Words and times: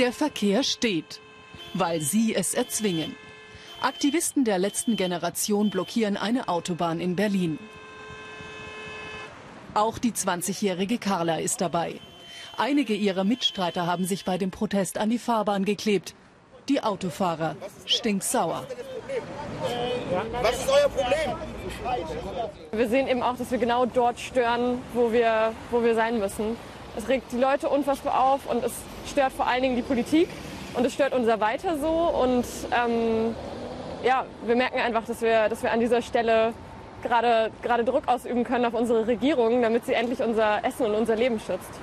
Der 0.00 0.14
Verkehr 0.14 0.62
steht, 0.62 1.20
weil 1.74 2.00
sie 2.00 2.34
es 2.34 2.54
erzwingen. 2.54 3.14
Aktivisten 3.82 4.46
der 4.46 4.58
letzten 4.58 4.96
Generation 4.96 5.68
blockieren 5.68 6.16
eine 6.16 6.48
Autobahn 6.48 7.00
in 7.00 7.16
Berlin. 7.16 7.58
Auch 9.74 9.98
die 9.98 10.12
20-jährige 10.12 10.96
Carla 10.96 11.36
ist 11.36 11.60
dabei. 11.60 12.00
Einige 12.56 12.94
ihrer 12.94 13.24
Mitstreiter 13.24 13.86
haben 13.86 14.06
sich 14.06 14.24
bei 14.24 14.38
dem 14.38 14.50
Protest 14.50 14.96
an 14.96 15.10
die 15.10 15.18
Fahrbahn 15.18 15.66
geklebt. 15.66 16.14
Die 16.70 16.82
Autofahrer 16.82 17.56
stinksauer. 17.84 18.66
Was 20.40 20.60
ist 20.60 20.70
euer 20.70 20.88
Problem? 20.88 21.36
Wir 22.72 22.88
sehen 22.88 23.06
eben 23.06 23.22
auch, 23.22 23.36
dass 23.36 23.50
wir 23.50 23.58
genau 23.58 23.84
dort 23.84 24.18
stören, 24.18 24.78
wo 24.94 25.12
wir, 25.12 25.52
wo 25.70 25.82
wir 25.82 25.94
sein 25.94 26.18
müssen. 26.18 26.56
Es 26.96 27.08
regt 27.08 27.32
die 27.32 27.38
Leute 27.38 27.68
unfassbar 27.68 28.20
auf 28.20 28.50
und 28.50 28.64
es 28.64 28.72
stört 29.10 29.32
vor 29.32 29.46
allen 29.46 29.62
Dingen 29.62 29.76
die 29.76 29.82
Politik 29.82 30.28
und 30.74 30.84
es 30.84 30.94
stört 30.94 31.12
unser 31.12 31.40
Weiter 31.40 31.78
so. 31.78 31.88
Und 31.88 32.44
ähm, 32.72 33.34
ja, 34.04 34.26
wir 34.46 34.56
merken 34.56 34.78
einfach, 34.78 35.04
dass 35.04 35.20
wir, 35.20 35.48
dass 35.48 35.62
wir 35.62 35.72
an 35.72 35.80
dieser 35.80 36.02
Stelle 36.02 36.52
gerade, 37.02 37.50
gerade 37.62 37.84
Druck 37.84 38.08
ausüben 38.08 38.44
können 38.44 38.64
auf 38.64 38.74
unsere 38.74 39.06
Regierung, 39.06 39.62
damit 39.62 39.86
sie 39.86 39.92
endlich 39.92 40.22
unser 40.22 40.64
Essen 40.64 40.86
und 40.86 40.94
unser 40.94 41.16
Leben 41.16 41.40
schützt. 41.40 41.80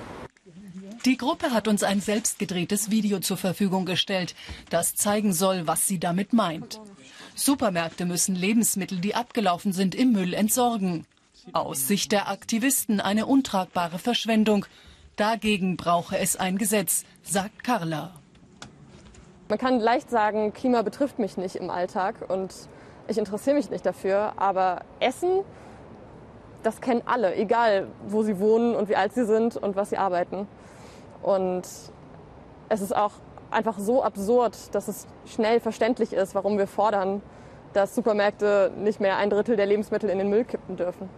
Die 1.06 1.18
Gruppe 1.18 1.52
hat 1.52 1.68
uns 1.68 1.84
ein 1.84 2.02
selbstgedrehtes 2.02 2.92
Video 2.92 3.20
zur 3.20 3.38
Verfügung 3.38 3.86
gestellt, 3.86 4.36
das 4.70 4.96
zeigen 4.96 5.32
soll, 5.32 5.68
was 5.68 5.88
sie 5.88 6.00
damit 6.00 6.34
meint. 6.34 6.82
Supermärkte 7.36 8.06
müssen 8.06 8.36
Lebensmittel, 8.36 9.00
die 9.00 9.16
abgelaufen 9.16 9.72
sind, 9.72 9.96
im 9.96 10.12
Müll 10.12 10.34
entsorgen. 10.34 11.06
Aus 11.54 11.88
Sicht 11.88 12.12
der 12.12 12.30
Aktivisten 12.30 13.00
eine 13.00 13.26
untragbare 13.26 14.00
Verschwendung. 14.00 14.66
Dagegen 15.18 15.78
brauche 15.78 16.16
es 16.16 16.36
ein 16.36 16.60
Gesetz, 16.60 17.04
sagt 17.24 17.64
Carla. 17.64 18.12
Man 19.50 19.58
kann 19.58 19.80
leicht 19.80 20.12
sagen, 20.12 20.54
Klima 20.54 20.84
betrifft 20.84 21.18
mich 21.18 21.38
nicht 21.38 21.56
im 21.56 21.72
Alltag 21.72 22.26
und 22.28 22.54
ich 23.08 23.18
interessiere 23.18 23.56
mich 23.56 23.72
nicht 23.72 23.84
dafür, 23.84 24.34
aber 24.36 24.82
Essen, 25.00 25.40
das 26.62 26.82
kennen 26.82 27.02
alle, 27.08 27.36
egal 27.36 27.88
wo 28.08 28.22
sie 28.22 28.40
wohnen 28.40 28.76
und 28.76 28.90
wie 28.90 28.96
alt 28.96 29.16
sie 29.16 29.26
sind 29.26 29.58
und 29.58 29.76
was 29.76 29.90
sie 29.90 29.98
arbeiten. 29.98 30.48
Und 31.24 31.64
es 32.70 32.82
ist 32.82 32.96
auch 32.96 33.14
einfach 33.50 33.80
so 33.80 34.04
absurd, 34.04 34.76
dass 34.76 34.88
es 34.88 35.08
schnell 35.26 35.60
verständlich 35.60 36.14
ist, 36.14 36.36
warum 36.36 36.60
wir 36.60 36.68
fordern, 36.68 37.24
dass 37.74 37.96
Supermärkte 37.96 38.72
nicht 38.78 39.00
mehr 39.00 39.18
ein 39.18 39.32
Drittel 39.32 39.56
der 39.56 39.66
Lebensmittel 39.66 40.12
in 40.12 40.20
den 40.20 40.30
Müll 40.30 40.46
kippen 40.46 40.78
dürfen. 40.78 41.10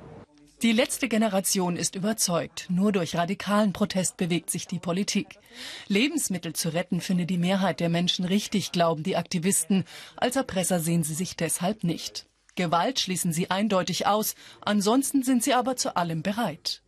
Die 0.62 0.74
letzte 0.74 1.08
Generation 1.08 1.78
ist 1.78 1.96
überzeugt, 1.96 2.66
nur 2.70 2.92
durch 2.92 3.16
radikalen 3.16 3.72
Protest 3.72 4.18
bewegt 4.18 4.50
sich 4.50 4.68
die 4.68 4.80
Politik. 4.80 5.40
Lebensmittel 5.88 6.52
zu 6.52 6.74
retten 6.74 7.00
finde 7.00 7.26
die 7.26 7.38
Mehrheit 7.38 7.80
der 7.80 7.88
Menschen 7.88 8.26
richtig, 8.26 8.74
glauben 8.74 9.04
die 9.04 9.16
Aktivisten. 9.16 9.86
Als 10.18 10.36
Erpresser 10.36 10.82
sehen 10.82 11.04
sie 11.04 11.14
sich 11.14 11.38
deshalb 11.38 11.86
nicht. 11.86 12.28
Gewalt 12.56 13.00
schließen 13.00 13.32
sie 13.32 13.50
eindeutig 13.50 14.06
aus, 14.06 14.36
ansonsten 14.60 15.24
sind 15.24 15.44
sie 15.44 15.54
aber 15.54 15.78
zu 15.78 15.96
allem 15.96 16.24
bereit. 16.24 16.82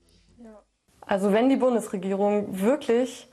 Also 0.99 1.31
wenn 1.31 1.47
die 1.47 1.55
Bundesregierung 1.55 2.59
wirklich 2.59 3.29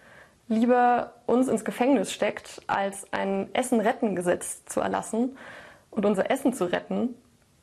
lieber 0.47 1.15
uns 1.27 1.49
ins 1.49 1.65
Gefängnis 1.65 2.13
steckt, 2.13 2.63
als 2.69 3.13
ein 3.13 3.53
Essen-Retten-Gesetz 3.55 4.65
zu 4.67 4.79
erlassen 4.79 5.37
und 5.91 6.07
unser 6.07 6.31
Essen 6.31 6.55
zu 6.55 6.67
retten, 6.67 7.17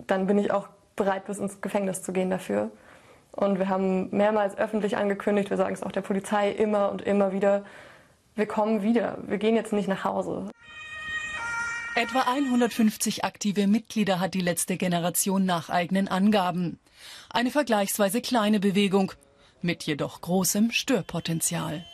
dann 0.07 0.27
bin 0.27 0.37
ich 0.37 0.51
auch 0.51 0.67
bereit, 0.95 1.25
bis 1.25 1.37
ins 1.37 1.61
Gefängnis 1.61 2.01
zu 2.01 2.13
gehen 2.13 2.29
dafür. 2.29 2.71
Und 3.31 3.59
wir 3.59 3.67
haben 3.67 4.09
mehrmals 4.15 4.57
öffentlich 4.57 4.97
angekündigt, 4.97 5.49
wir 5.49 5.57
sagen 5.57 5.73
es 5.73 5.83
auch 5.83 5.91
der 5.91 6.01
Polizei 6.01 6.51
immer 6.51 6.89
und 6.91 7.01
immer 7.01 7.33
wieder, 7.33 7.65
wir 8.35 8.45
kommen 8.45 8.81
wieder, 8.81 9.17
wir 9.27 9.37
gehen 9.37 9.55
jetzt 9.55 9.73
nicht 9.73 9.87
nach 9.87 10.03
Hause. 10.03 10.49
Etwa 11.95 12.21
150 12.21 13.23
aktive 13.23 13.67
Mitglieder 13.67 14.19
hat 14.19 14.33
die 14.33 14.41
letzte 14.41 14.75
Generation 14.75 15.45
nach 15.45 15.69
eigenen 15.69 16.09
Angaben. 16.09 16.79
Eine 17.29 17.51
vergleichsweise 17.51 18.21
kleine 18.21 18.59
Bewegung 18.59 19.13
mit 19.61 19.83
jedoch 19.83 20.19
großem 20.19 20.71
Störpotenzial. 20.71 21.85